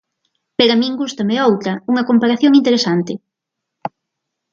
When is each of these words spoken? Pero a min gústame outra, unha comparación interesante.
Pero 0.57 0.71
a 0.73 0.79
min 0.81 0.97
gústame 1.01 1.35
outra, 1.47 1.73
unha 1.91 2.07
comparación 2.09 2.51
interesante. 2.59 3.13